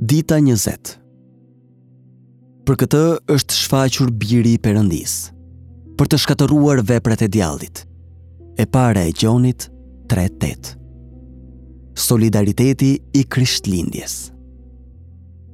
[0.00, 0.94] Dita 20.
[2.64, 3.00] Për këtë
[3.34, 5.16] është shfaqur biri i Perëndis,
[5.98, 7.82] për të shkatëruar veprat e djallit.
[8.56, 9.66] E para e Gjonit
[10.08, 10.70] 3:8.
[12.06, 14.32] Solidariteti i Krishtlindjes.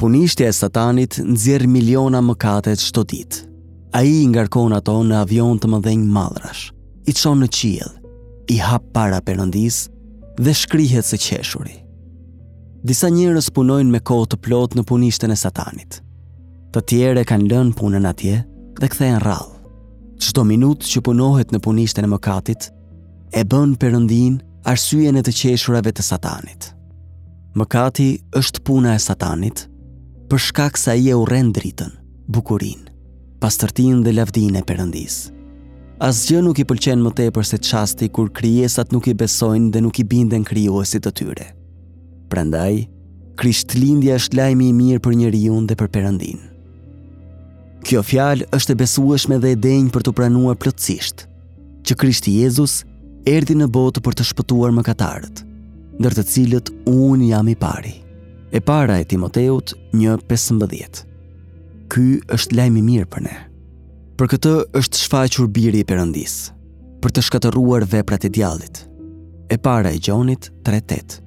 [0.00, 3.44] Punishtja e Satanit nxjerr miliona mëkate çdo ditë.
[3.92, 6.72] Ai i ngarkon ato në avion të mëdhenjë mallrash,
[7.06, 7.92] i çon në qiell,
[8.48, 9.88] i hap para Perëndis
[10.40, 11.76] dhe shkrihet së qeshuri.
[12.84, 15.98] Disa njerëz punojnë me kohë të plotë në punishten e Satanit.
[16.72, 18.38] Të tjerë kanë lënë punën atje
[18.80, 19.58] dhe kthehen rrallë.
[20.20, 22.68] Çdo minutë që punohet në punishten e mëkatit
[23.36, 24.38] e bën perëndin
[24.72, 26.70] arsyeën e të qeshurave të Satanit.
[27.60, 28.08] Mëkati
[28.40, 29.66] është puna e Satanit
[30.32, 31.92] për shkak se ai e urren dritën,
[32.32, 32.88] bukurinë,
[33.44, 35.28] pastërtinë dhe lavdinë e Perëndisë.
[36.06, 39.98] Asgjë nuk i pëlqen më tepër se çasti kur krijesat nuk i besojnë dhe nuk
[40.00, 41.50] i binden krijuesit të tyre.
[42.40, 42.86] Prandaj,
[43.36, 46.38] Krishtlindja është lajmi i mirë për unë dhe për Perëndin.
[47.84, 51.24] Kjo fjalë është e besueshme dhe e denjë për të pranuar plotësisht
[51.84, 52.78] që Krishti Jezus
[53.28, 55.42] erdi në botë për të shpëtuar mëkatarët,
[56.00, 57.92] ndër të cilët unë jam i pari.
[58.56, 61.04] E para e Timoteut 1:15.
[61.92, 62.06] Ky
[62.38, 63.36] është lajmi i mirë për ne.
[64.16, 66.52] Për këtë është shfaqur biri i përëndisë,
[67.04, 68.86] për të shkateruar veprat e djallit.
[69.52, 71.26] E para e Gjonit 3:8.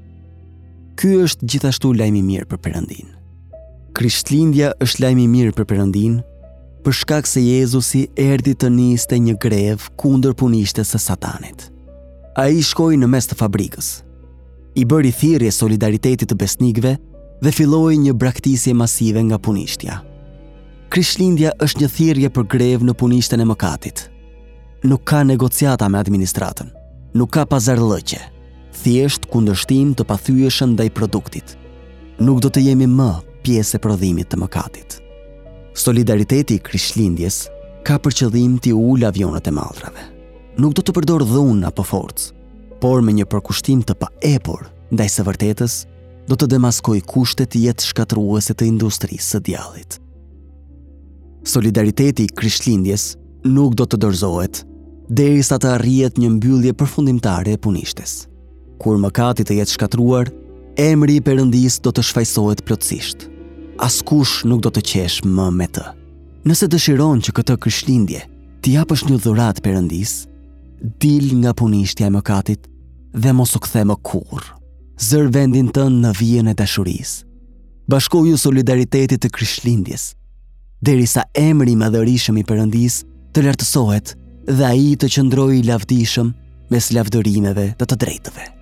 [0.99, 3.07] Ky është gjithashtu lajmi i mirë për Perëndin.
[3.97, 6.19] Krishtlindja është lajmi i mirë për Perëndin,
[6.85, 11.69] për shkak se Jezusi erdhi të niste një grev kundër punishtes së Satanit.
[12.37, 13.89] Ai shkoi në mes të fabrikës.
[14.75, 16.93] I bëri thirrje solidaritetit të besnikëve
[17.45, 19.99] dhe filloi një braktisje masive nga punishtja.
[20.93, 24.05] Krishtlindja është një thirrje për grev në punishtën e mëkatit.
[24.89, 26.69] Nuk ka negociata me administratën.
[27.17, 28.32] Nuk ka pazarllëqe
[28.73, 31.53] thjesht kundështim të pathyeshën ndaj produktit.
[32.23, 33.09] Nuk do të jemi më
[33.45, 34.99] pjesë e prodhimit të mëkatit.
[35.77, 37.39] Solidariteti i Krishtlindjes
[37.85, 40.09] ka për qëllim t'i ul avionët e mallrave.
[40.61, 42.29] Nuk do të përdor dhun apo forcë,
[42.81, 45.75] por me një përkushtim të paepur ndaj së vërtetës,
[46.29, 49.97] do të demaskoj kushtet jetë shkatruese të industrisë së djallit.
[51.43, 53.13] Solidariteti i Krishtlindjes
[53.49, 54.61] nuk do të dorëzohet
[55.09, 58.21] derisa të arrihet një mbyllje përfundimtare e punishtes
[58.83, 60.27] kur mëkati të jetë shkatruar,
[60.79, 63.29] emri i Perëndis do të shfajsohet plotësisht.
[63.83, 65.83] Askush nuk do të qesh më me të.
[66.47, 68.23] Nëse dëshiron që këtë krishtlindje
[68.63, 70.13] t'i japësh një dhuratë Perëndis,
[70.99, 72.67] dil nga punishtja e mëkatit
[73.15, 74.51] dhe mos u kthe më kurrë.
[75.03, 77.23] Zër vendin të në vijën e dashurisë.
[77.89, 80.09] Bashkoju solidaritetit të krishtlindjes,
[80.83, 83.01] derisa emri i madhërisëm i Perëndis
[83.35, 84.15] të lartësohet
[84.51, 86.33] dhe ai të qëndrojë i lavdishëm
[86.71, 88.52] mes lavdërimeve të të drejtëve.